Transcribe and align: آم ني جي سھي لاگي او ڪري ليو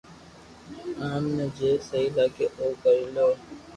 آم 1.09 1.23
ني 1.35 1.45
جي 1.59 1.71
سھي 1.89 2.01
لاگي 2.17 2.47
او 2.59 2.69
ڪري 2.83 3.05
ليو 3.15 3.29